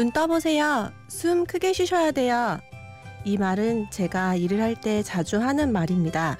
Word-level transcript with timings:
눈 0.00 0.12
떠보세요. 0.12 0.90
숨 1.08 1.44
크게 1.44 1.74
쉬셔야 1.74 2.10
돼요. 2.10 2.58
이 3.26 3.36
말은 3.36 3.90
제가 3.90 4.34
일을 4.34 4.62
할 4.62 4.74
때 4.74 5.02
자주 5.02 5.38
하는 5.38 5.72
말입니다. 5.72 6.38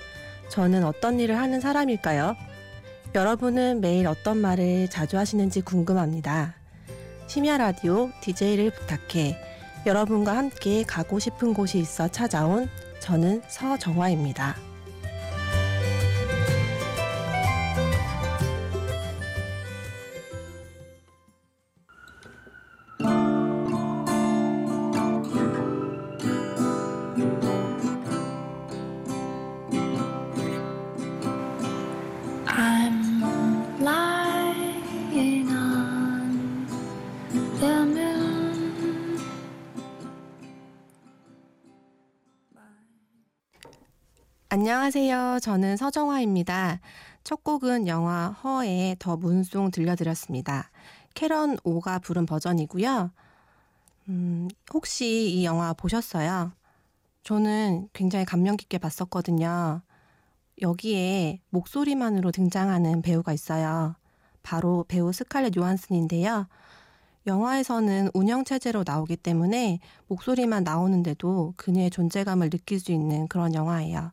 저는 0.48 0.82
어떤 0.82 1.20
일을 1.20 1.36
하는 1.36 1.60
사람일까요? 1.60 2.36
여러분은 3.14 3.82
매일 3.82 4.06
어떤 4.06 4.38
말을 4.38 4.88
자주 4.88 5.18
하시는지 5.18 5.60
궁금합니다. 5.60 6.54
심야 7.26 7.58
라디오 7.58 8.08
DJ를 8.22 8.70
부탁해. 8.70 9.36
여러분과 9.84 10.38
함께 10.38 10.82
가고 10.82 11.18
싶은 11.18 11.52
곳이 11.52 11.80
있어 11.80 12.08
찾아온 12.08 12.66
저는 13.00 13.42
서정화입니다. 13.46 14.69
안녕하세요. 44.60 45.38
저는 45.40 45.78
서정화입니다. 45.78 46.80
첫 47.24 47.42
곡은 47.42 47.86
영화 47.86 48.28
허의 48.28 48.96
더 48.98 49.16
문송 49.16 49.70
들려드렸습니다. 49.70 50.70
캐런 51.14 51.56
오가 51.64 51.98
부른 51.98 52.26
버전이고요. 52.26 53.10
음, 54.10 54.48
혹시 54.74 55.32
이 55.32 55.46
영화 55.46 55.72
보셨어요? 55.72 56.52
저는 57.22 57.88
굉장히 57.94 58.26
감명 58.26 58.58
깊게 58.58 58.76
봤었거든요. 58.76 59.80
여기에 60.60 61.40
목소리만으로 61.48 62.30
등장하는 62.30 63.00
배우가 63.00 63.32
있어요. 63.32 63.94
바로 64.42 64.84
배우 64.88 65.10
스칼렛 65.10 65.56
요한슨인데요. 65.56 66.46
영화에서는 67.26 68.10
운영체제로 68.12 68.84
나오기 68.86 69.16
때문에 69.16 69.80
목소리만 70.08 70.64
나오는데도 70.64 71.54
그녀의 71.56 71.88
존재감을 71.88 72.50
느낄 72.50 72.78
수 72.78 72.92
있는 72.92 73.26
그런 73.26 73.54
영화예요. 73.54 74.12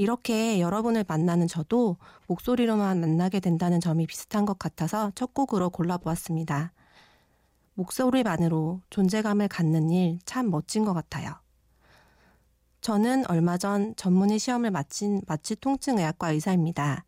이렇게 0.00 0.60
여러분을 0.60 1.04
만나는 1.06 1.46
저도 1.46 1.98
목소리로만 2.26 3.00
만나게 3.00 3.38
된다는 3.38 3.80
점이 3.82 4.06
비슷한 4.06 4.46
것 4.46 4.58
같아서 4.58 5.12
첫 5.14 5.34
곡으로 5.34 5.68
골라보았습니다. 5.68 6.72
목소리만으로 7.74 8.80
존재감을 8.88 9.48
갖는 9.48 9.90
일 9.90 10.18
참 10.24 10.50
멋진 10.50 10.86
것 10.86 10.94
같아요. 10.94 11.34
저는 12.80 13.28
얼마 13.28 13.58
전 13.58 13.94
전문의 13.94 14.38
시험을 14.38 14.70
마친 14.70 15.20
마취 15.26 15.54
통증의학과 15.54 16.30
의사입니다. 16.30 17.04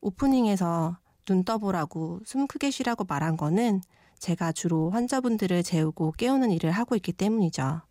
오프닝에서 0.00 0.98
눈 1.24 1.42
떠보라고 1.42 2.20
숨 2.24 2.46
크게 2.46 2.70
쉬라고 2.70 3.02
말한 3.02 3.36
거는 3.36 3.80
제가 4.20 4.52
주로 4.52 4.90
환자분들을 4.90 5.64
재우고 5.64 6.12
깨우는 6.12 6.52
일을 6.52 6.70
하고 6.70 6.94
있기 6.94 7.14
때문이죠. 7.14 7.82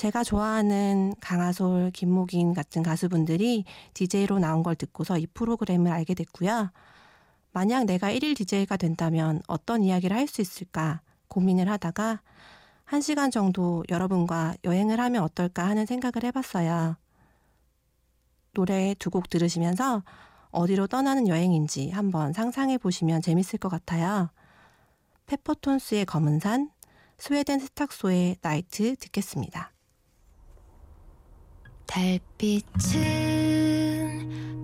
제가 0.00 0.24
좋아하는 0.24 1.12
강하솔, 1.20 1.90
김목인 1.90 2.54
같은 2.54 2.82
가수분들이 2.82 3.66
DJ로 3.92 4.38
나온 4.38 4.62
걸 4.62 4.74
듣고서 4.74 5.18
이 5.18 5.26
프로그램을 5.26 5.92
알게 5.92 6.14
됐고요. 6.14 6.70
만약 7.52 7.84
내가 7.84 8.10
1일 8.10 8.34
DJ가 8.34 8.78
된다면 8.78 9.42
어떤 9.46 9.82
이야기를 9.82 10.16
할 10.16 10.26
수 10.26 10.40
있을까 10.40 11.02
고민을 11.28 11.68
하다가 11.68 12.22
한 12.86 13.02
시간 13.02 13.30
정도 13.30 13.84
여러분과 13.90 14.54
여행을 14.64 14.98
하면 14.98 15.22
어떨까 15.22 15.68
하는 15.68 15.84
생각을 15.84 16.24
해봤어요. 16.24 16.96
노래 18.54 18.94
두 18.98 19.10
곡 19.10 19.28
들으시면서 19.28 20.02
어디로 20.50 20.86
떠나는 20.86 21.28
여행인지 21.28 21.90
한번 21.90 22.32
상상해 22.32 22.78
보시면 22.78 23.20
재밌을 23.20 23.58
것 23.58 23.68
같아요. 23.68 24.30
페퍼톤스의 25.26 26.06
검은 26.06 26.40
산, 26.40 26.70
스웨덴 27.18 27.58
스탁소의 27.58 28.36
나이트 28.40 28.96
듣겠습니다. 28.96 29.72
달빛은 31.90 33.00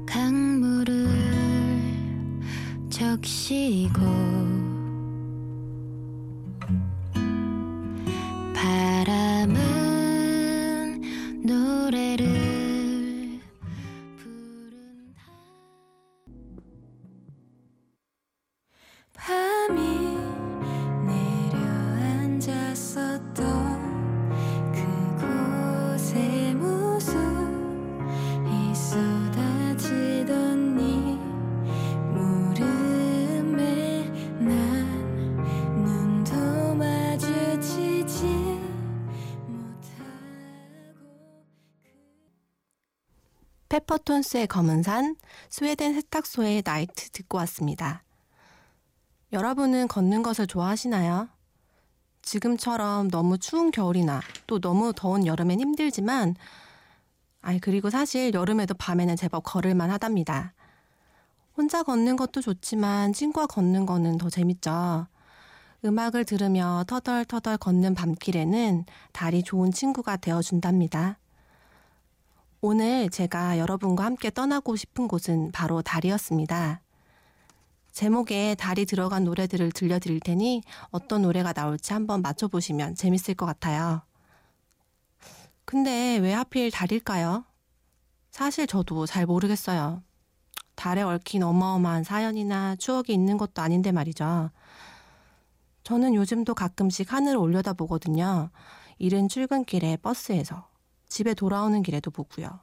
강물을 0.06 1.08
적시고 2.88 4.65
페퍼톤스의 43.76 44.46
검은 44.46 44.82
산, 44.82 45.16
스웨덴 45.50 45.92
세탁소의 45.94 46.62
나이트 46.64 47.10
듣고 47.10 47.36
왔습니다. 47.38 48.04
여러분은 49.32 49.86
걷는 49.88 50.22
것을 50.22 50.46
좋아하시나요? 50.46 51.28
지금처럼 52.22 53.10
너무 53.10 53.36
추운 53.36 53.70
겨울이나 53.70 54.22
또 54.46 54.60
너무 54.60 54.94
더운 54.94 55.26
여름엔 55.26 55.60
힘들지만, 55.60 56.36
아이, 57.42 57.58
그리고 57.60 57.90
사실 57.90 58.32
여름에도 58.32 58.72
밤에는 58.72 59.14
제법 59.16 59.42
걸을만 59.42 59.90
하답니다. 59.90 60.54
혼자 61.54 61.82
걷는 61.82 62.16
것도 62.16 62.40
좋지만 62.40 63.12
친구와 63.12 63.46
걷는 63.46 63.84
거는 63.84 64.16
더 64.16 64.30
재밌죠. 64.30 65.06
음악을 65.84 66.24
들으며 66.24 66.84
터덜터덜 66.86 67.58
걷는 67.58 67.94
밤길에는 67.94 68.86
달이 69.12 69.42
좋은 69.42 69.70
친구가 69.70 70.16
되어준답니다. 70.16 71.18
오늘 72.68 73.08
제가 73.10 73.58
여러분과 73.58 74.04
함께 74.04 74.28
떠나고 74.28 74.74
싶은 74.74 75.06
곳은 75.06 75.52
바로 75.52 75.82
달이었습니다. 75.82 76.80
제목에 77.92 78.56
달이 78.56 78.86
들어간 78.86 79.22
노래들을 79.22 79.70
들려드릴 79.70 80.18
테니 80.18 80.62
어떤 80.90 81.22
노래가 81.22 81.52
나올지 81.52 81.92
한번 81.92 82.22
맞춰보시면 82.22 82.96
재밌을 82.96 83.34
것 83.34 83.46
같아요. 83.46 84.02
근데 85.64 86.16
왜 86.16 86.32
하필 86.32 86.72
달일까요? 86.72 87.44
사실 88.32 88.66
저도 88.66 89.06
잘 89.06 89.26
모르겠어요. 89.26 90.02
달에 90.74 91.02
얽힌 91.02 91.44
어마어마한 91.44 92.02
사연이나 92.02 92.74
추억이 92.74 93.14
있는 93.14 93.38
것도 93.38 93.62
아닌데 93.62 93.92
말이죠. 93.92 94.50
저는 95.84 96.16
요즘도 96.16 96.56
가끔씩 96.56 97.12
하늘을 97.12 97.38
올려다보거든요. 97.38 98.50
이른 98.98 99.28
출근길에 99.28 99.98
버스에서, 99.98 100.66
집에 101.08 101.34
돌아오는 101.34 101.82
길에도 101.82 102.10
보고요. 102.10 102.60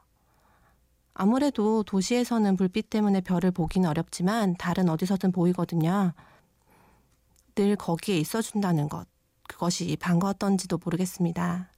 아무래도 1.14 1.84
도시에서는 1.84 2.56
불빛 2.56 2.90
때문에 2.90 3.22
별을 3.22 3.52
보기는 3.52 3.88
어렵지만 3.88 4.56
달은 4.58 4.90
어디서든 4.90 5.32
보이거든요. 5.32 6.14
늘 7.56 7.76
거기에 7.76 8.18
있어준다는 8.18 8.90
것, 8.90 9.08
그것이 9.48 9.96
반가웠던지도 10.00 10.80
모르겠습니다. 10.84 11.70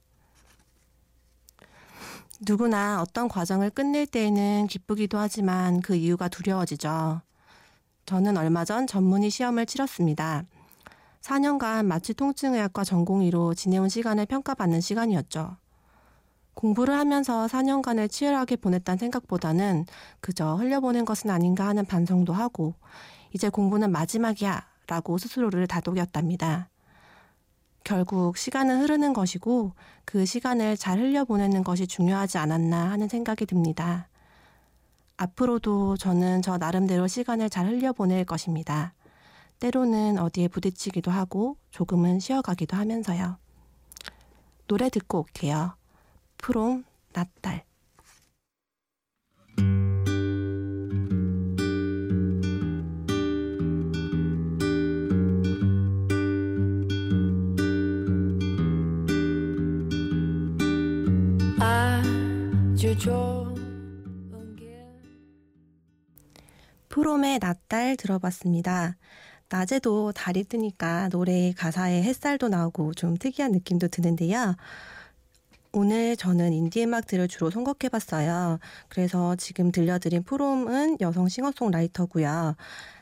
누구나 2.40 3.02
어떤 3.02 3.28
과정을 3.28 3.70
끝낼 3.70 4.06
때에는 4.06 4.66
기쁘기도 4.66 5.18
하지만 5.18 5.80
그 5.80 5.94
이유가 5.94 6.28
두려워지죠. 6.28 7.20
저는 8.06 8.36
얼마 8.36 8.64
전 8.64 8.86
전문의 8.86 9.30
시험을 9.30 9.66
치렀습니다. 9.66 10.44
4년간 11.22 11.84
마취 11.86 12.14
통증의학과 12.14 12.84
전공의로 12.84 13.54
지내온 13.54 13.88
시간을 13.88 14.26
평가받는 14.26 14.80
시간이었죠. 14.80 15.56
공부를 16.56 16.94
하면서 16.94 17.46
4년간을 17.46 18.10
치열하게 18.10 18.56
보냈다는 18.56 18.96
생각보다는 18.98 19.84
그저 20.20 20.54
흘려보낸 20.54 21.04
것은 21.04 21.28
아닌가 21.28 21.66
하는 21.66 21.84
반성도 21.84 22.32
하고 22.32 22.74
이제 23.32 23.50
공부는 23.50 23.92
마지막이야 23.92 24.66
라고 24.86 25.18
스스로를 25.18 25.66
다독였답니다. 25.66 26.70
결국 27.84 28.38
시간은 28.38 28.80
흐르는 28.80 29.12
것이고 29.12 29.72
그 30.06 30.24
시간을 30.24 30.78
잘 30.78 30.98
흘려보내는 30.98 31.62
것이 31.62 31.86
중요하지 31.86 32.38
않았나 32.38 32.90
하는 32.90 33.06
생각이 33.06 33.44
듭니다. 33.44 34.08
앞으로도 35.18 35.98
저는 35.98 36.40
저 36.40 36.56
나름대로 36.56 37.06
시간을 37.06 37.50
잘 37.50 37.66
흘려보낼 37.66 38.24
것입니다. 38.24 38.94
때로는 39.60 40.18
어디에 40.18 40.48
부딪히기도 40.48 41.10
하고 41.10 41.58
조금은 41.70 42.18
쉬어가기도 42.18 42.78
하면서요. 42.78 43.36
노래 44.66 44.88
듣고 44.88 45.20
올게요. 45.20 45.75
프롬 46.46 46.84
낫달 47.12 47.64
프롬의 66.88 67.40
낫달 67.40 67.96
들어봤습니다. 67.96 68.96
낮에도 69.48 70.12
달이 70.12 70.44
뜨니까 70.44 71.08
노래 71.08 71.52
가사에 71.52 72.04
햇살도 72.04 72.48
나오고 72.48 72.94
좀 72.94 73.16
특이한 73.16 73.50
느낌도 73.50 73.88
드는데요. 73.88 74.54
오늘 75.78 76.16
저는 76.16 76.54
인디 76.54 76.82
음악들을 76.84 77.28
주로 77.28 77.50
선곡해봤어요. 77.50 78.60
그래서 78.88 79.36
지금 79.36 79.70
들려드린 79.70 80.22
프롬은 80.22 80.96
여성 81.02 81.28
싱어송라이터고요. 81.28 82.56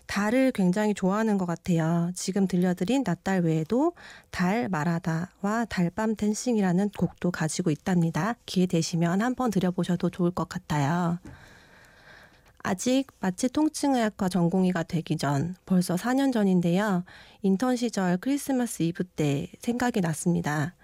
달을 0.09 0.51
굉장히 0.51 0.93
좋아하는 0.93 1.39
것 1.39 1.47
같아요. 1.47 2.11
지금 2.17 2.49
들려드린 2.49 3.05
낫달 3.07 3.43
외에도 3.43 3.93
달 4.33 4.69
말하다와 4.69 5.67
달밤 5.69 6.17
댄싱이라는 6.17 6.91
곡도 6.99 7.31
가지고 7.31 7.71
있답니다. 7.71 8.35
기회 8.45 8.67
되시면 8.67 9.23
한번 9.23 9.53
들여보셔도 9.53 10.11
좋을 10.11 10.33
것 10.33 10.49
같아요. 10.49 11.21
아직 12.65 13.07
마취 13.21 13.49
통증의학과 13.51 14.29
전공의가 14.29 14.83
되기 14.83 15.17
전 15.17 15.55
벌써 15.65 15.95
4년 15.95 16.33
전인데요. 16.33 17.05
인턴 17.43 17.77
시절 17.77 18.17
크리스마스 18.17 18.83
이브 18.83 19.05
때 19.05 19.47
생각이 19.61 20.01
났습니다. 20.01 20.75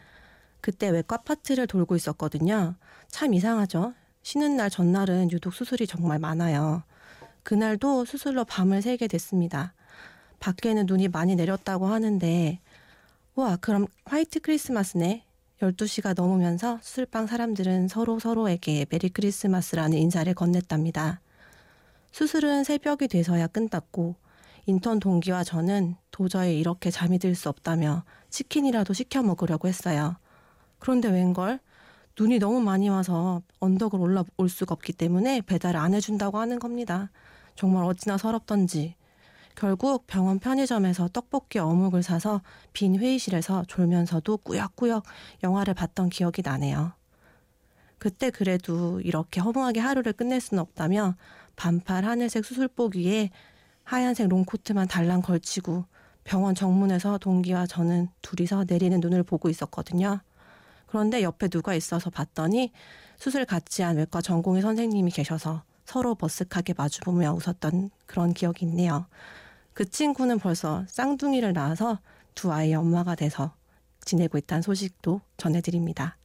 그때 0.60 0.88
외과 0.90 1.16
파트를 1.18 1.66
돌고 1.66 1.96
있었거든요. 1.96 2.74
참 3.08 3.34
이상하죠? 3.34 3.94
쉬는 4.22 4.56
날 4.56 4.70
전날은 4.70 5.30
유독 5.32 5.54
수술이 5.54 5.86
정말 5.86 6.18
많아요. 6.18 6.82
그날도 7.42 8.04
수술로 8.04 8.44
밤을 8.44 8.82
새게 8.82 9.08
됐습니다. 9.08 9.72
밖에는 10.40 10.86
눈이 10.86 11.08
많이 11.08 11.36
내렸다고 11.36 11.86
하는데, 11.86 12.60
와, 13.34 13.56
그럼 13.56 13.86
화이트 14.04 14.40
크리스마스네? 14.40 15.24
12시가 15.62 16.14
넘으면서 16.14 16.78
수술방 16.82 17.26
사람들은 17.26 17.88
서로 17.88 18.18
서로에게 18.18 18.86
메리 18.90 19.10
크리스마스라는 19.10 19.98
인사를 19.98 20.32
건넸답니다. 20.34 21.18
수술은 22.12 22.64
새벽이 22.64 23.08
돼서야 23.08 23.46
끝났고 23.46 24.16
인턴 24.66 25.00
동기와 25.00 25.44
저는 25.44 25.96
도저히 26.10 26.58
이렇게 26.58 26.90
잠이 26.90 27.18
들 27.18 27.34
수 27.34 27.48
없다며 27.48 28.04
치킨이라도 28.30 28.92
시켜 28.94 29.22
먹으려고 29.22 29.68
했어요. 29.68 30.16
그런데 30.80 31.08
웬걸 31.08 31.60
눈이 32.18 32.38
너무 32.38 32.60
많이 32.60 32.88
와서 32.88 33.40
언덕을 33.60 34.00
올라올 34.00 34.48
수가 34.48 34.74
없기 34.74 34.92
때문에 34.92 35.42
배달을 35.42 35.78
안 35.78 35.94
해준다고 35.94 36.38
하는 36.38 36.58
겁니다. 36.58 37.10
정말 37.54 37.84
어찌나 37.84 38.18
서럽던지. 38.18 38.96
결국 39.54 40.06
병원 40.06 40.38
편의점에서 40.38 41.08
떡볶이 41.08 41.58
어묵을 41.58 42.02
사서 42.02 42.40
빈 42.72 42.98
회의실에서 42.98 43.64
졸면서도 43.68 44.38
꾸역꾸역 44.38 45.04
영화를 45.42 45.74
봤던 45.74 46.08
기억이 46.08 46.42
나네요. 46.42 46.92
그때 47.98 48.30
그래도 48.30 49.00
이렇게 49.02 49.40
허무하게 49.40 49.80
하루를 49.80 50.14
끝낼 50.14 50.40
수는 50.40 50.62
없다며 50.62 51.14
반팔 51.56 52.04
하늘색 52.06 52.44
수술복 52.44 52.96
위에 52.96 53.30
하얀색 53.84 54.28
롱코트만 54.28 54.88
달랑 54.88 55.20
걸치고 55.20 55.84
병원 56.24 56.54
정문에서 56.54 57.18
동기와 57.18 57.66
저는 57.66 58.08
둘이서 58.22 58.64
내리는 58.66 58.98
눈을 59.00 59.22
보고 59.22 59.50
있었거든요. 59.50 60.20
그런데 60.90 61.22
옆에 61.22 61.46
누가 61.46 61.74
있어서 61.74 62.10
봤더니 62.10 62.72
수술 63.16 63.44
같이 63.44 63.82
한 63.82 63.96
외과 63.96 64.20
전공의 64.20 64.60
선생님이 64.60 65.12
계셔서 65.12 65.62
서로 65.84 66.16
버스하게 66.16 66.74
마주보며 66.76 67.32
웃었던 67.34 67.90
그런 68.06 68.34
기억이 68.34 68.64
있네요. 68.66 69.06
그 69.72 69.88
친구는 69.88 70.40
벌써 70.40 70.84
쌍둥이를 70.88 71.52
낳아서 71.52 72.00
두 72.34 72.52
아이의 72.52 72.74
엄마가 72.74 73.14
돼서 73.14 73.54
지내고 74.04 74.36
있다는 74.38 74.62
소식도 74.62 75.20
전해드립니다. 75.36 76.16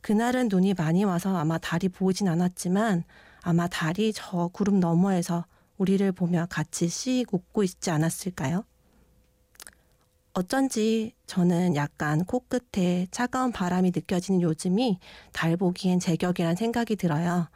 그날은 0.00 0.48
눈이 0.50 0.74
많이 0.74 1.04
와서 1.04 1.36
아마 1.36 1.58
달이 1.58 1.90
보이진 1.90 2.28
않았지만 2.28 3.04
아마 3.42 3.68
달이 3.68 4.14
저 4.14 4.48
구름 4.52 4.80
너머에서 4.80 5.44
우리를 5.76 6.10
보며 6.12 6.46
같이 6.48 6.88
씩 6.88 7.26
웃고 7.32 7.64
있지 7.64 7.90
않았을까요? 7.90 8.64
어쩐지 10.34 11.12
저는 11.26 11.76
약간 11.76 12.24
코끝에 12.24 13.06
차가운 13.10 13.52
바람이 13.52 13.92
느껴지는 13.94 14.40
요즘이 14.40 14.98
달 15.32 15.56
보기엔 15.56 15.98
제격이란 16.00 16.56
생각이 16.56 16.96
들어요. 16.96 17.48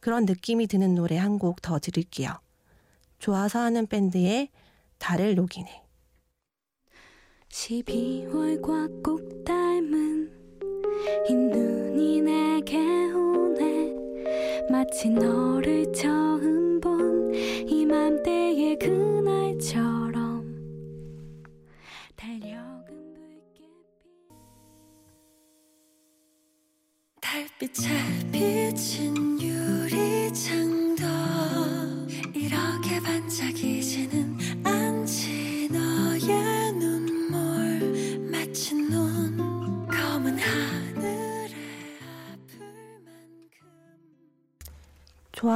그런 0.00 0.24
느낌이 0.26 0.66
드는 0.66 0.94
노래 0.94 1.16
한 1.16 1.38
곡 1.38 1.62
더 1.62 1.78
들을게요. 1.78 2.30
좋아서 3.18 3.60
하는 3.60 3.86
밴드의 3.86 4.48
달을 4.98 5.34
녹이네. 5.36 5.82
12월과 7.50 9.02
꼭 9.04 9.44
닮은 9.44 10.30
이 11.28 11.34
눈이 11.34 12.20
내게 12.22 12.78
오네 13.12 13.94
마치 14.70 15.08
너를 15.08 15.92
처 15.92 16.37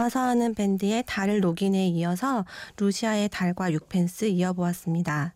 좋아서 0.03 0.21
하는 0.21 0.53
밴드의 0.55 1.05
달을 1.07 1.41
녹인에 1.41 1.87
이어서 1.89 2.45
루시아의 2.77 3.29
달과 3.29 3.71
육펜스 3.73 4.25
이어보았습니다. 4.25 5.35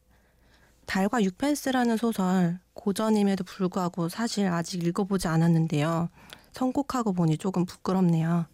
달과 0.86 1.22
육펜스라는 1.22 1.96
소설 1.96 2.58
고전임에도 2.74 3.44
불구하고 3.44 4.08
사실 4.08 4.48
아직 4.48 4.84
읽어보지 4.84 5.28
않았는데요. 5.28 6.08
선곡하고 6.52 7.12
보니 7.12 7.38
조금 7.38 7.64
부끄럽네요. 7.64 8.46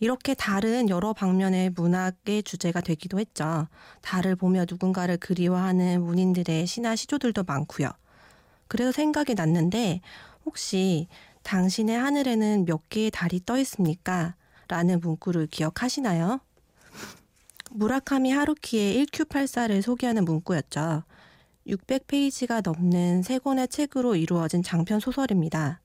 이렇게 0.00 0.34
달은 0.34 0.88
여러 0.88 1.12
방면의 1.12 1.70
문학의 1.70 2.42
주제가 2.42 2.80
되기도 2.80 3.20
했죠. 3.20 3.68
달을 4.00 4.34
보며 4.34 4.64
누군가를 4.68 5.18
그리워하는 5.18 6.02
문인들의 6.02 6.66
시나 6.66 6.96
시조들도 6.96 7.44
많고요. 7.44 7.90
그래서 8.66 8.90
생각이 8.90 9.34
났는데 9.34 10.00
혹시 10.44 11.06
당신의 11.44 11.96
하늘에는 11.96 12.64
몇 12.64 12.88
개의 12.88 13.12
달이 13.12 13.42
떠 13.46 13.58
있습니까? 13.58 14.34
라는 14.72 15.00
문구를 15.00 15.48
기억하시나요? 15.48 16.40
무라카미 17.72 18.30
하루키의 18.30 19.04
1Q84를 19.04 19.82
소개하는 19.82 20.24
문구였죠. 20.24 21.02
600페이지가 21.66 22.62
넘는 22.64 23.22
세 23.22 23.38
권의 23.38 23.68
책으로 23.68 24.16
이루어진 24.16 24.62
장편 24.62 24.98
소설입니다. 24.98 25.82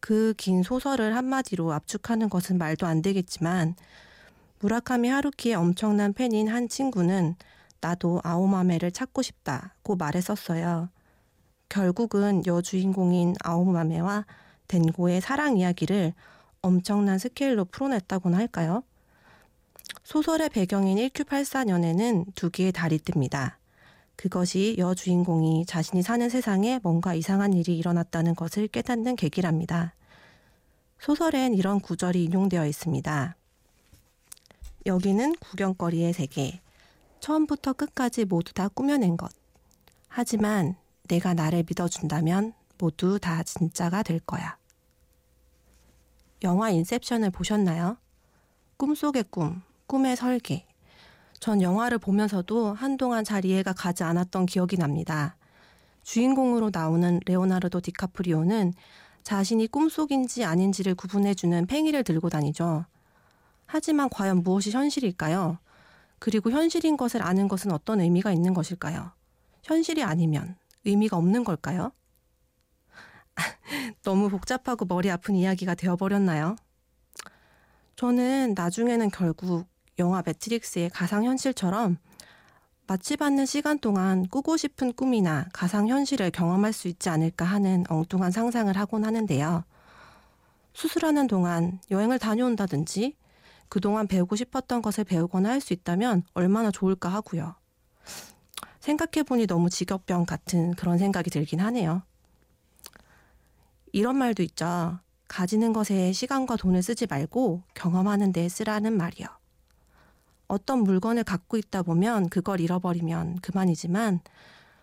그 0.00 0.34
긴 0.36 0.62
소설을 0.62 1.16
한마디로 1.16 1.72
압축하는 1.72 2.28
것은 2.28 2.58
말도 2.58 2.86
안 2.86 3.00
되겠지만 3.00 3.76
무라카미 4.58 5.08
하루키의 5.08 5.54
엄청난 5.54 6.12
팬인 6.12 6.48
한 6.48 6.68
친구는 6.68 7.34
나도 7.80 8.20
아오마메를 8.22 8.92
찾고 8.92 9.22
싶다고 9.22 9.96
말했었어요. 9.96 10.90
결국은 11.70 12.44
여주인공인 12.44 13.34
아오마메와 13.42 14.26
덴고의 14.68 15.22
사랑 15.22 15.56
이야기를 15.56 16.12
엄청난 16.66 17.18
스케일로 17.18 17.64
풀어냈다고나 17.66 18.36
할까요? 18.38 18.82
소설의 20.02 20.48
배경인 20.48 20.98
1984년에는 20.98 22.34
두 22.34 22.50
개의 22.50 22.72
달이 22.72 22.98
뜹니다. 22.98 23.54
그것이 24.16 24.74
여주인공이 24.76 25.66
자신이 25.66 26.02
사는 26.02 26.28
세상에 26.28 26.80
뭔가 26.82 27.14
이상한 27.14 27.52
일이 27.52 27.78
일어났다는 27.78 28.34
것을 28.34 28.66
깨닫는 28.66 29.14
계기랍니다. 29.14 29.94
소설엔 30.98 31.54
이런 31.54 31.78
구절이 31.78 32.24
인용되어 32.24 32.66
있습니다. 32.66 33.36
여기는 34.86 35.36
구경거리의 35.36 36.12
세계. 36.14 36.60
처음부터 37.20 37.74
끝까지 37.74 38.24
모두 38.24 38.52
다 38.52 38.66
꾸며낸 38.68 39.16
것. 39.16 39.30
하지만 40.08 40.74
내가 41.06 41.34
나를 41.34 41.64
믿어준다면 41.68 42.54
모두 42.78 43.20
다 43.20 43.44
진짜가 43.44 44.02
될 44.02 44.18
거야. 44.18 44.56
영화 46.46 46.70
인셉션을 46.70 47.32
보셨나요? 47.32 47.96
꿈속의 48.76 49.24
꿈, 49.30 49.62
꿈의 49.88 50.14
설계. 50.14 50.64
전 51.40 51.60
영화를 51.60 51.98
보면서도 51.98 52.72
한동안 52.72 53.24
잘 53.24 53.44
이해가 53.44 53.72
가지 53.72 54.04
않았던 54.04 54.46
기억이 54.46 54.76
납니다. 54.76 55.36
주인공으로 56.04 56.70
나오는 56.72 57.18
레오나르도 57.26 57.80
디카프리오는 57.80 58.72
자신이 59.24 59.66
꿈속인지 59.66 60.44
아닌지를 60.44 60.94
구분해주는 60.94 61.66
팽이를 61.66 62.04
들고 62.04 62.30
다니죠. 62.30 62.86
하지만 63.66 64.08
과연 64.08 64.44
무엇이 64.44 64.70
현실일까요? 64.70 65.58
그리고 66.20 66.52
현실인 66.52 66.96
것을 66.96 67.22
아는 67.22 67.48
것은 67.48 67.72
어떤 67.72 68.00
의미가 68.00 68.30
있는 68.30 68.54
것일까요? 68.54 69.10
현실이 69.64 70.04
아니면 70.04 70.54
의미가 70.84 71.16
없는 71.16 71.42
걸까요? 71.42 71.90
너무 74.02 74.28
복잡하고 74.28 74.84
머리 74.84 75.10
아픈 75.10 75.34
이야기가 75.34 75.74
되어버렸나요? 75.74 76.56
저는 77.96 78.54
나중에는 78.54 79.10
결국 79.10 79.66
영화 79.98 80.22
매트릭스의 80.24 80.90
가상현실처럼 80.90 81.96
마치 82.86 83.16
받는 83.16 83.46
시간 83.46 83.78
동안 83.78 84.28
꾸고 84.28 84.56
싶은 84.56 84.92
꿈이나 84.92 85.46
가상현실을 85.52 86.30
경험할 86.30 86.72
수 86.72 86.88
있지 86.88 87.08
않을까 87.08 87.44
하는 87.44 87.84
엉뚱한 87.88 88.30
상상을 88.30 88.76
하곤 88.76 89.04
하는데요. 89.04 89.64
수술하는 90.74 91.26
동안 91.26 91.80
여행을 91.90 92.18
다녀온다든지 92.18 93.16
그동안 93.68 94.06
배우고 94.06 94.36
싶었던 94.36 94.82
것을 94.82 95.04
배우거나 95.04 95.50
할 95.50 95.60
수 95.60 95.72
있다면 95.72 96.22
얼마나 96.34 96.70
좋을까 96.70 97.08
하고요. 97.08 97.56
생각해보니 98.80 99.46
너무 99.48 99.68
직업병 99.68 100.26
같은 100.26 100.74
그런 100.74 100.98
생각이 100.98 101.30
들긴 101.30 101.60
하네요. 101.60 102.02
이런 103.96 104.16
말도 104.18 104.42
있죠. 104.42 104.98
가지는 105.26 105.72
것에 105.72 106.12
시간과 106.12 106.56
돈을 106.56 106.82
쓰지 106.82 107.06
말고 107.06 107.62
경험하는 107.72 108.30
데 108.30 108.46
쓰라는 108.46 108.94
말이요. 108.94 109.26
어떤 110.48 110.80
물건을 110.80 111.24
갖고 111.24 111.56
있다 111.56 111.82
보면 111.82 112.28
그걸 112.28 112.60
잃어버리면 112.60 113.36
그만이지만 113.40 114.20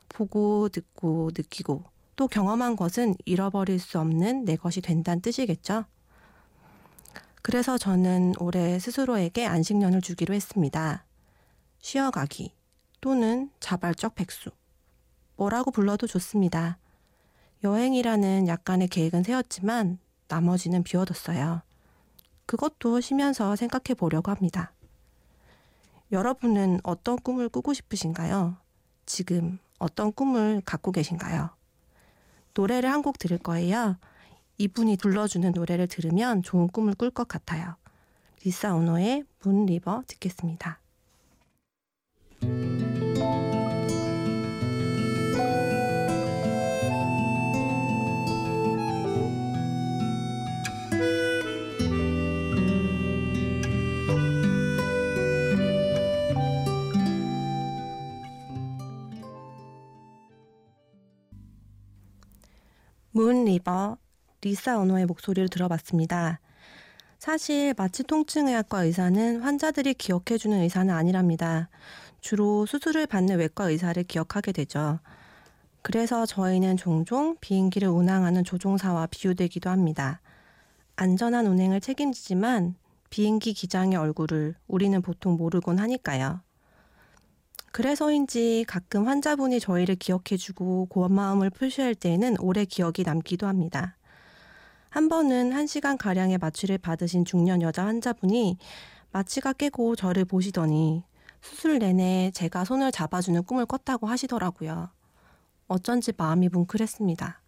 보고 0.09 0.67
듣고 0.69 1.29
느끼고 1.37 1.83
또 2.15 2.27
경험한 2.27 2.75
것은 2.75 3.13
잃어버릴 3.25 3.77
수 3.77 3.99
없는 3.99 4.45
내 4.45 4.55
것이 4.55 4.81
된다는 4.81 5.21
뜻이겠죠. 5.21 5.85
그래서 7.43 7.77
저는 7.77 8.33
올해 8.39 8.79
스스로에게 8.79 9.45
안식년을 9.45 10.01
주기로 10.01 10.33
했습니다. 10.33 11.05
쉬어가기 11.81 12.55
또는 12.99 13.51
자발적 13.59 14.15
백수. 14.15 14.49
뭐라고 15.35 15.69
불러도 15.69 16.07
좋습니다. 16.07 16.79
여행이라는 17.63 18.47
약간의 18.47 18.89
계획은 18.89 19.23
세웠지만 19.23 19.97
나머지는 20.27 20.83
비워뒀어요. 20.83 21.61
그것도 22.45 22.99
쉬면서 22.99 23.55
생각해 23.55 23.93
보려고 23.97 24.31
합니다. 24.31 24.73
여러분은 26.11 26.81
어떤 26.83 27.15
꿈을 27.17 27.49
꾸고 27.49 27.73
싶으신가요? 27.73 28.57
지금 29.05 29.59
어떤 29.79 30.11
꿈을 30.11 30.61
갖고 30.65 30.91
계신가요? 30.91 31.49
노래를 32.53 32.91
한 32.91 33.01
곡 33.01 33.17
들을 33.17 33.37
거예요. 33.37 33.97
이분이 34.57 34.97
불러주는 34.97 35.51
노래를 35.51 35.87
들으면 35.87 36.43
좋은 36.43 36.67
꿈을 36.67 36.93
꿀 36.95 37.09
것 37.09 37.27
같아요. 37.27 37.75
리사 38.43 38.75
오노의 38.75 39.23
문 39.43 39.65
리버 39.65 40.03
듣겠습니다. 40.07 40.79
문 63.15 63.45
리버 63.45 63.97
리사 64.41 64.79
언어의 64.79 65.05
목소리를 65.05 65.47
들어봤습니다. 65.47 66.39
사실 67.19 67.75
마취 67.77 68.03
통증의학과 68.03 68.83
의사는 68.83 69.39
환자들이 69.39 69.93
기억해주는 69.93 70.59
의사는 70.59 70.91
아니랍니다. 70.91 71.69
주로 72.21 72.65
수술을 72.65 73.05
받는 73.05 73.37
외과 73.37 73.69
의사를 73.69 74.01
기억하게 74.03 74.51
되죠. 74.51 74.99
그래서 75.83 76.25
저희는 76.25 76.75
종종 76.77 77.37
비행기를 77.39 77.87
운항하는 77.87 78.43
조종사와 78.43 79.07
비유되기도 79.11 79.69
합니다. 79.69 80.19
안전한 80.95 81.45
운행을 81.45 81.81
책임지지만 81.81 82.73
비행기 83.11 83.53
기장의 83.53 83.95
얼굴을 83.95 84.55
우리는 84.67 84.99
보통 85.03 85.37
모르곤 85.37 85.77
하니까요. 85.77 86.41
그래서인지 87.73 88.65
가끔 88.67 89.07
환자분이 89.07 89.59
저희를 89.59 89.95
기억해주고 89.95 90.85
고마움을 90.91 91.49
표시할 91.49 91.95
때에는 91.95 92.35
오래 92.39 92.65
기억이 92.65 93.01
남기도 93.01 93.47
합니다. 93.47 93.97
한 94.91 95.09
번은 95.09 95.53
한 95.53 95.65
시간 95.65 95.97
가량의 95.97 96.37
마취를 96.37 96.77
받으신 96.77 97.25
중년 97.25 97.63
여자 97.63 97.83
환자분이 97.87 98.59
마취가 99.11 99.53
깨고 99.53 99.95
저를 99.95 100.23
보시더니 100.23 101.03
수술 101.41 101.79
내내 101.79 102.29
제가 102.35 102.63
손을 102.63 102.91
잡아주는 102.91 103.41
꿈을 103.43 103.65
꿨다고 103.65 104.05
하시더라고요. 104.05 104.91
어쩐지 105.67 106.13
마음이 106.15 106.49
뭉클했습니다. 106.49 107.41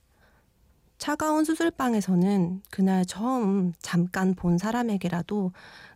차가운 0.97 1.45
수술방에서는 1.45 2.63
그날 2.71 3.05
처음 3.05 3.73
잠깐 3.79 4.33
본 4.33 4.57
사람에게라도 4.57 5.51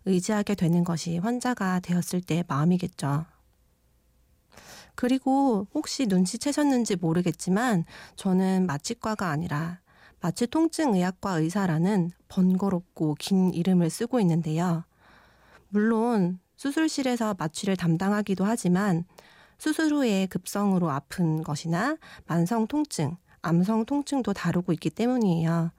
의지하게 0.05 0.53
되는 0.53 0.83
것이 0.83 1.17
환자가 1.17 1.79
되었을 1.79 2.21
때의 2.21 2.43
마음이겠죠. 2.47 3.25
그리고 4.99 5.65
혹시 5.73 6.07
눈치채셨는지 6.07 6.97
모르겠지만 6.97 7.85
저는 8.17 8.65
마취과가 8.67 9.29
아니라 9.29 9.79
마취 10.19 10.45
통증 10.45 10.93
의학과 10.93 11.39
의사라는 11.39 12.11
번거롭고 12.27 13.15
긴 13.17 13.53
이름을 13.53 13.89
쓰고 13.89 14.19
있는데요. 14.19 14.83
물론 15.69 16.41
수술실에서 16.57 17.33
마취를 17.39 17.77
담당하기도 17.77 18.43
하지만 18.43 19.05
수술 19.57 19.93
후에 19.93 20.25
급성으로 20.25 20.89
아픈 20.89 21.43
것이나 21.43 21.95
만성 22.25 22.67
통증, 22.67 23.15
암성 23.41 23.85
통증도 23.85 24.33
다루고 24.33 24.73
있기 24.73 24.89
때문이에요. 24.89 25.71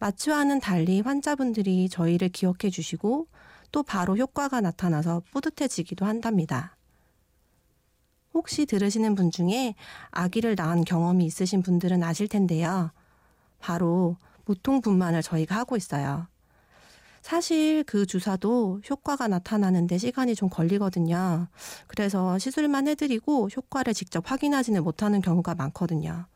마취와는 0.00 0.60
달리 0.60 1.00
환자분들이 1.00 1.88
저희를 1.88 2.28
기억해 2.28 2.68
주시고 2.70 3.26
또 3.72 3.82
바로 3.82 4.18
효과가 4.18 4.60
나타나서 4.60 5.22
뿌듯해지기도 5.32 6.04
한답니다. 6.04 6.77
혹시 8.34 8.66
들으시는 8.66 9.14
분 9.14 9.30
중에 9.30 9.74
아기를 10.10 10.54
낳은 10.56 10.84
경험이 10.84 11.24
있으신 11.26 11.62
분들은 11.62 12.02
아실 12.02 12.28
텐데요. 12.28 12.90
바로 13.58 14.16
무통 14.44 14.80
분만을 14.80 15.22
저희가 15.22 15.56
하고 15.56 15.76
있어요. 15.76 16.26
사실 17.20 17.84
그 17.84 18.06
주사도 18.06 18.80
효과가 18.88 19.28
나타나는데 19.28 19.98
시간이 19.98 20.34
좀 20.34 20.48
걸리거든요. 20.48 21.48
그래서 21.86 22.38
시술만 22.38 22.88
해드리고 22.88 23.48
효과를 23.54 23.92
직접 23.92 24.30
확인하지는 24.30 24.82
못하는 24.82 25.20
경우가 25.20 25.54
많거든요. 25.54 26.26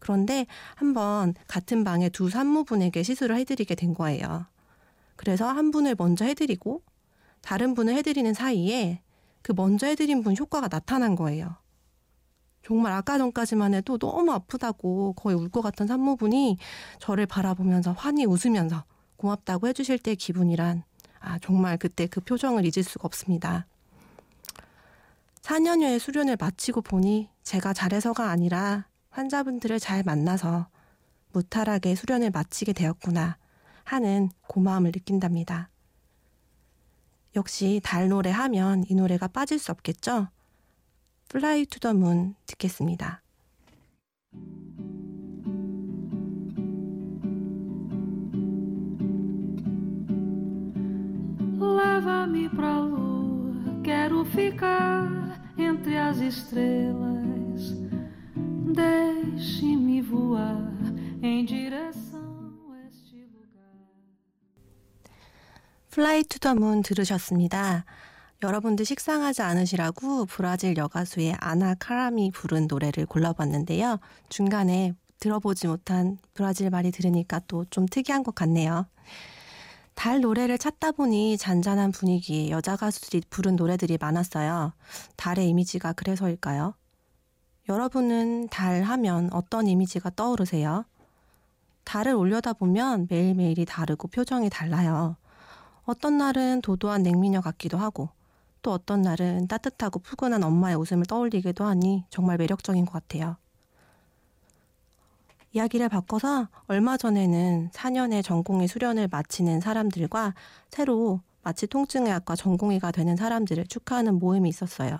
그런데 0.00 0.46
한번 0.74 1.34
같은 1.46 1.84
방에 1.84 2.08
두 2.08 2.28
산모분에게 2.28 3.02
시술을 3.02 3.36
해드리게 3.36 3.74
된 3.74 3.94
거예요. 3.94 4.46
그래서 5.16 5.48
한 5.48 5.70
분을 5.70 5.94
먼저 5.98 6.24
해드리고 6.24 6.82
다른 7.40 7.74
분을 7.74 7.94
해드리는 7.94 8.34
사이에 8.34 9.00
그 9.42 9.52
먼저 9.52 9.86
해드린 9.86 10.22
분 10.22 10.36
효과가 10.36 10.68
나타난 10.68 11.14
거예요. 11.14 11.56
정말 12.64 12.92
아까 12.92 13.16
전까지만 13.18 13.74
해도 13.74 13.98
너무 13.98 14.32
아프다고 14.32 15.14
거의 15.14 15.36
울 15.36 15.48
것 15.50 15.62
같던 15.62 15.86
산모분이 15.86 16.58
저를 16.98 17.26
바라보면서 17.26 17.92
환히 17.92 18.26
웃으면서 18.26 18.84
고맙다고 19.16 19.68
해주실 19.68 19.98
때 20.00 20.14
기분이란 20.14 20.82
아 21.20 21.38
정말 21.40 21.78
그때 21.78 22.06
그 22.06 22.20
표정을 22.20 22.64
잊을 22.64 22.84
수가 22.84 23.06
없습니다. 23.06 23.66
4년여의 25.42 25.98
수련을 25.98 26.36
마치고 26.38 26.82
보니 26.82 27.30
제가 27.42 27.72
잘해서가 27.72 28.30
아니라 28.30 28.86
환자분들을 29.10 29.80
잘 29.80 30.02
만나서 30.02 30.68
무탈하게 31.32 31.94
수련을 31.94 32.30
마치게 32.30 32.74
되었구나 32.74 33.38
하는 33.84 34.28
고마움을 34.46 34.92
느낀답니다. 34.92 35.70
역시 37.36 37.80
달 37.84 38.08
노래 38.08 38.30
하면 38.30 38.84
이 38.88 38.94
노래가 38.94 39.28
빠질 39.28 39.58
수 39.58 39.72
없겠죠? 39.72 40.28
플라이 41.28 41.66
투 41.66 41.78
더 41.80 41.92
문 41.92 42.34
듣겠습니다. 42.46 43.22
Fly 65.98 66.22
to 66.22 66.38
the 66.38 66.54
Moon 66.54 66.84
들으셨습니다. 66.84 67.84
여러분들 68.44 68.84
식상하지 68.84 69.42
않으시라고 69.42 70.26
브라질 70.26 70.76
여가수의 70.76 71.34
아나 71.40 71.74
카람이 71.74 72.30
부른 72.30 72.68
노래를 72.68 73.04
골라봤는데요. 73.04 73.98
중간에 74.28 74.94
들어보지 75.18 75.66
못한 75.66 76.18
브라질 76.34 76.70
말이 76.70 76.92
들으니까 76.92 77.40
또 77.48 77.64
좀 77.70 77.86
특이한 77.86 78.22
것 78.22 78.36
같네요. 78.36 78.86
달 79.96 80.20
노래를 80.20 80.56
찾다 80.56 80.92
보니 80.92 81.36
잔잔한 81.36 81.90
분위기에 81.90 82.50
여자 82.50 82.76
가수들이 82.76 83.24
부른 83.28 83.56
노래들이 83.56 83.98
많았어요. 84.00 84.74
달의 85.16 85.48
이미지가 85.48 85.94
그래서일까요? 85.94 86.74
여러분은 87.68 88.50
달 88.50 88.84
하면 88.84 89.30
어떤 89.32 89.66
이미지가 89.66 90.10
떠오르세요? 90.14 90.84
달을 91.82 92.12
올려다 92.14 92.52
보면 92.52 93.08
매일매일이 93.10 93.64
다르고 93.64 94.06
표정이 94.06 94.48
달라요. 94.48 95.16
어떤 95.88 96.18
날은 96.18 96.60
도도한 96.60 97.02
냉미녀 97.02 97.40
같기도 97.40 97.78
하고, 97.78 98.10
또 98.60 98.72
어떤 98.72 99.00
날은 99.00 99.48
따뜻하고 99.48 100.00
푸근한 100.00 100.44
엄마의 100.44 100.76
웃음을 100.76 101.06
떠올리기도 101.06 101.64
하니 101.64 102.04
정말 102.10 102.36
매력적인 102.36 102.84
것 102.84 102.92
같아요. 102.92 103.36
이야기를 105.52 105.88
바꿔서 105.88 106.48
얼마 106.66 106.98
전에는 106.98 107.70
4년의 107.72 108.22
전공의 108.22 108.68
수련을 108.68 109.08
마치는 109.10 109.60
사람들과 109.60 110.34
새로 110.68 111.22
마취 111.42 111.66
통증의 111.66 112.12
학과 112.12 112.36
전공의가 112.36 112.90
되는 112.90 113.16
사람들을 113.16 113.66
축하하는 113.68 114.18
모임이 114.18 114.50
있었어요. 114.50 114.98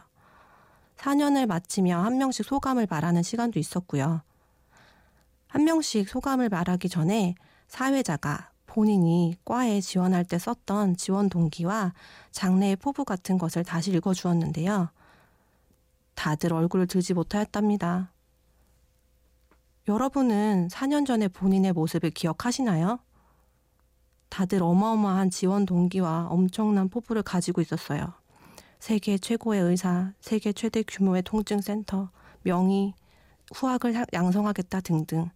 4년을 0.96 1.44
마치며 1.44 1.98
한 1.98 2.16
명씩 2.16 2.46
소감을 2.46 2.86
말하는 2.88 3.22
시간도 3.22 3.58
있었고요. 3.58 4.22
한 5.48 5.64
명씩 5.64 6.08
소감을 6.08 6.48
말하기 6.48 6.88
전에 6.88 7.34
사회자가 7.66 8.52
본인이 8.78 9.34
과에 9.44 9.80
지원할 9.80 10.24
때 10.24 10.38
썼던 10.38 10.98
지원 10.98 11.28
동기와 11.28 11.94
장래의 12.30 12.76
포부 12.76 13.04
같은 13.04 13.36
것을 13.36 13.64
다시 13.64 13.90
읽어주었는데요. 13.90 14.90
다들 16.14 16.52
얼굴을 16.52 16.86
들지 16.86 17.12
못하였답니다. 17.12 18.12
여러분은 19.88 20.68
4년 20.68 21.04
전에 21.04 21.26
본인의 21.26 21.72
모습을 21.72 22.10
기억하시나요? 22.10 23.00
다들 24.28 24.62
어마어마한 24.62 25.30
지원 25.30 25.66
동기와 25.66 26.28
엄청난 26.30 26.88
포부를 26.88 27.24
가지고 27.24 27.60
있었어요. 27.60 28.12
세계 28.78 29.18
최고의 29.18 29.60
의사, 29.60 30.12
세계 30.20 30.52
최대 30.52 30.84
규모의 30.84 31.22
통증센터, 31.24 32.10
명의, 32.44 32.94
후학을 33.56 34.06
양성하겠다 34.12 34.80
등등. 34.82 35.30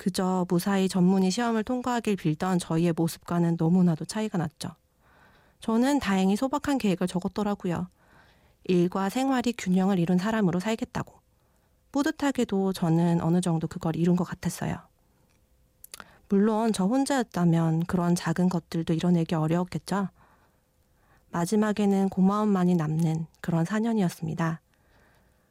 그저 0.00 0.46
무사히 0.48 0.88
전문의 0.88 1.30
시험을 1.30 1.62
통과하길 1.62 2.16
빌던 2.16 2.58
저희의 2.58 2.94
모습과는 2.96 3.56
너무나도 3.58 4.06
차이가 4.06 4.38
났죠. 4.38 4.70
저는 5.60 5.98
다행히 5.98 6.36
소박한 6.36 6.78
계획을 6.78 7.06
적었더라고요. 7.06 7.86
일과 8.64 9.10
생활이 9.10 9.52
균형을 9.52 9.98
이룬 9.98 10.16
사람으로 10.16 10.58
살겠다고. 10.58 11.20
뿌듯하게도 11.92 12.72
저는 12.72 13.20
어느 13.20 13.42
정도 13.42 13.68
그걸 13.68 13.94
이룬 13.94 14.16
것 14.16 14.24
같았어요. 14.24 14.78
물론 16.30 16.72
저 16.72 16.86
혼자였다면 16.86 17.84
그런 17.84 18.14
작은 18.14 18.48
것들도 18.48 18.94
이뤄내기 18.94 19.34
어려웠겠죠. 19.34 20.08
마지막에는 21.28 22.08
고마움만이 22.08 22.74
남는 22.74 23.26
그런 23.42 23.66
4년이었습니다. 23.66 24.60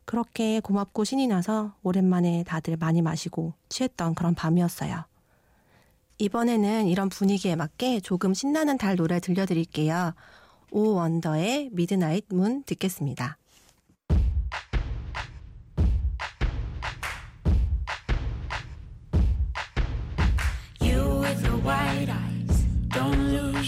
그렇게 0.10 0.60
고맙고 0.60 1.04
신이 1.04 1.28
나서 1.28 1.76
오랜만에 1.84 2.44
다들 2.44 2.78
많이 2.78 3.00
마시고 3.00 3.54
취했던 3.70 4.16
그런 4.16 4.34
밤이었어요. 4.34 5.04
이번에는 6.18 6.88
이런 6.88 7.10
분위기에 7.10 7.56
맞게 7.56 8.00
조금 8.00 8.34
신나는 8.34 8.80
달 8.80 8.96
노래 8.96 9.20
들려드릴게요. 9.20 10.16
Oh 10.72 10.96
Wonder의 10.96 11.70
Midnight 11.74 12.26
Moon 12.30 12.64
듣겠습니다. 12.64 13.38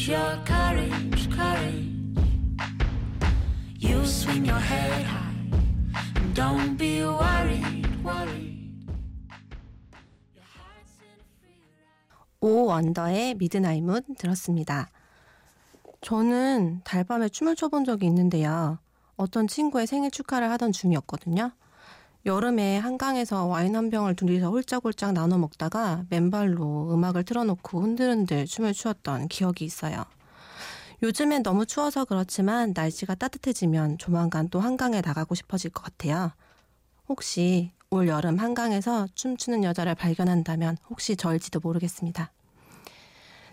your 0.07 0.35
courage, 0.45 1.29
courage. 1.29 1.85
You 3.77 4.03
swing 4.03 4.45
your 4.45 4.59
head 4.59 5.05
high 5.05 5.30
don't 6.33 6.77
be 6.77 7.01
worried, 7.01 7.87
worried. 8.03 8.51
Oh 12.39 12.65
Wonder의 12.65 13.35
Midnight 13.35 13.83
Moon 13.83 14.01
들었습니다. 14.17 14.89
저는 16.01 16.81
달밤에 16.83 17.29
춤을 17.29 17.55
춰본 17.55 17.85
적이 17.85 18.07
있는데요. 18.07 18.79
어떤 19.15 19.47
친구의 19.47 19.85
생일 19.85 20.09
축하를 20.09 20.49
하던 20.51 20.71
중이었거든요. 20.71 21.51
여름에 22.25 22.77
한강에서 22.77 23.45
와인 23.45 23.75
한 23.75 23.89
병을 23.89 24.15
둘이서 24.15 24.49
홀짝홀짝 24.49 25.13
나눠 25.13 25.37
먹다가 25.37 26.05
맨발로 26.09 26.93
음악을 26.93 27.23
틀어놓고 27.23 27.81
흔들흔들 27.81 28.45
춤을 28.45 28.73
추었던 28.73 29.27
기억이 29.27 29.65
있어요. 29.65 30.05
요즘엔 31.03 31.41
너무 31.41 31.65
추워서 31.65 32.05
그렇지만 32.05 32.73
날씨가 32.75 33.15
따뜻해지면 33.15 33.97
조만간 33.97 34.49
또 34.49 34.59
한강에 34.59 35.01
나가고 35.01 35.33
싶어질 35.33 35.71
것 35.71 35.81
같아요. 35.81 36.31
혹시 37.09 37.71
올 37.89 38.07
여름 38.07 38.37
한강에서 38.37 39.07
춤추는 39.15 39.63
여자를 39.63 39.95
발견한다면 39.95 40.77
혹시 40.89 41.15
저일지도 41.15 41.59
모르겠습니다. 41.59 42.31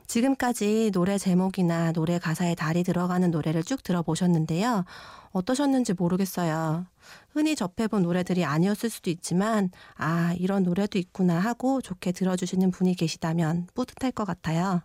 지금까지 0.07 0.91
노래 0.93 1.19
제목이나 1.19 1.93
노래 1.93 2.19
가사에 2.19 2.55
달이 2.55 2.83
들어가는 2.83 3.31
노래를 3.31 3.63
쭉 3.63 3.83
들어보셨는데요. 3.83 4.85
어떠셨는지 5.33 5.93
모르겠어요. 5.95 6.87
흔히 7.31 7.55
접해본 7.55 8.03
노래들이 8.03 8.45
아니었을 8.45 8.89
수도 8.89 9.11
있지만, 9.11 9.71
아, 9.97 10.35
이런 10.39 10.63
노래도 10.63 10.99
있구나 10.99 11.39
하고 11.39 11.83
좋게 11.83 12.13
들어주시는 12.13 12.71
분이 12.71 12.95
계시다면 12.95 13.69
뿌듯할 13.75 14.13
것 14.13 14.25
같아요. 14.25 14.83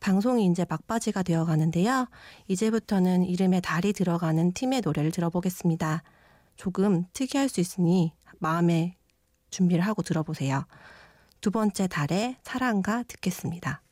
방송이 0.00 0.46
이제 0.46 0.64
막바지가 0.68 1.22
되어 1.22 1.44
가는데요. 1.44 2.08
이제부터는 2.46 3.24
이름에 3.24 3.60
달이 3.60 3.92
들어가는 3.92 4.52
팀의 4.52 4.82
노래를 4.84 5.10
들어보겠습니다. 5.10 6.02
조금 6.56 7.06
특이할 7.12 7.48
수 7.48 7.60
있으니 7.60 8.12
마음에 8.38 8.96
준비를 9.50 9.84
하고 9.84 10.02
들어보세요. 10.02 10.66
두 11.40 11.50
번째 11.50 11.86
달의 11.86 12.36
사랑가 12.42 13.04
듣겠습니다. 13.04 13.82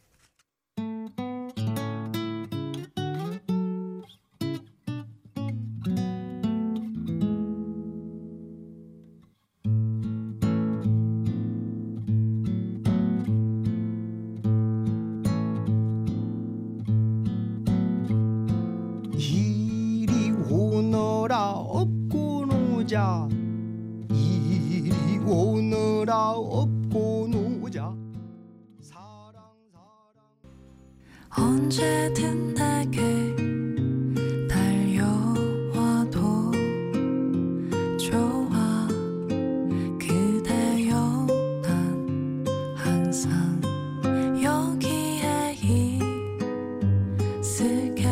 second. 47.57 48.06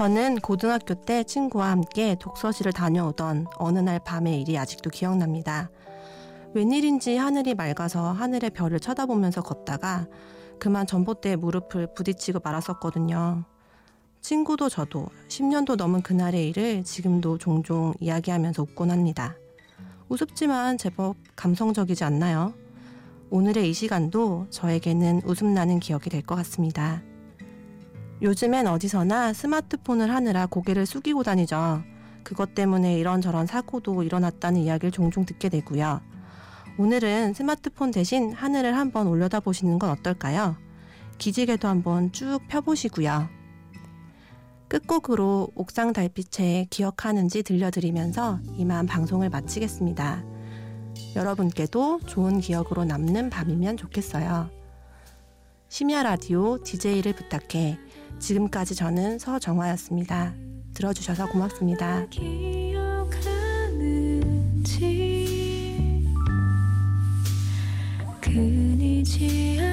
저는 0.00 0.36
고등학교 0.36 0.94
때 0.94 1.24
친구와 1.24 1.72
함께 1.72 2.16
독서실을 2.18 2.72
다녀오던 2.72 3.48
어느 3.58 3.80
날 3.80 4.00
밤의 4.02 4.40
일이 4.40 4.56
아직도 4.56 4.88
기억납니다. 4.88 5.68
웬일인지 6.54 7.18
하늘이 7.18 7.54
맑아서 7.54 8.10
하늘의 8.12 8.48
별을 8.48 8.80
쳐다보면서 8.80 9.42
걷다가 9.42 10.06
그만 10.58 10.86
전봇대에 10.86 11.36
무릎을 11.36 11.92
부딪히고 11.92 12.40
말았었거든요. 12.42 13.44
친구도 14.22 14.70
저도 14.70 15.08
10년도 15.28 15.76
넘은 15.76 16.00
그날의 16.00 16.48
일을 16.48 16.82
지금도 16.82 17.36
종종 17.36 17.92
이야기하면서 18.00 18.62
웃곤 18.62 18.90
합니다. 18.90 19.34
우습지만 20.08 20.78
제법 20.78 21.16
감성적이지 21.36 22.04
않나요? 22.04 22.54
오늘의 23.28 23.68
이 23.68 23.74
시간도 23.74 24.46
저에게는 24.48 25.20
웃음 25.26 25.52
나는 25.52 25.78
기억이 25.78 26.08
될 26.08 26.22
것 26.22 26.36
같습니다. 26.36 27.02
요즘엔 28.22 28.66
어디서나 28.66 29.32
스마트폰을 29.32 30.10
하느라 30.10 30.44
고개를 30.44 30.84
숙이고 30.84 31.22
다니죠. 31.22 31.82
그것 32.22 32.54
때문에 32.54 32.98
이런저런 32.98 33.46
사고도 33.46 34.02
일어났다는 34.02 34.60
이야기를 34.60 34.90
종종 34.90 35.24
듣게 35.24 35.48
되고요. 35.48 36.02
오늘은 36.76 37.32
스마트폰 37.32 37.90
대신 37.90 38.32
하늘을 38.32 38.76
한번 38.76 39.06
올려다 39.06 39.40
보시는 39.40 39.78
건 39.78 39.90
어떨까요? 39.90 40.56
기지개도 41.16 41.66
한번 41.66 42.12
쭉 42.12 42.40
펴보시고요. 42.48 43.28
끝곡으로 44.68 45.48
옥상 45.54 45.92
달빛에 45.92 46.66
기억하는지 46.70 47.42
들려드리면서 47.42 48.40
이만 48.56 48.86
방송을 48.86 49.30
마치겠습니다. 49.30 50.22
여러분께도 51.16 52.00
좋은 52.06 52.40
기억으로 52.40 52.84
남는 52.84 53.30
밤이면 53.30 53.78
좋겠어요. 53.78 54.50
심야 55.68 56.02
라디오 56.02 56.62
DJ를 56.62 57.14
부탁해. 57.14 57.78
지금까지 58.18 58.74
저는 58.74 59.18
서정화였습니다. 59.18 60.34
들어주셔서 60.74 61.28
고맙습니다. 61.28 62.06
끊이지 68.20 69.58
않 69.60 69.69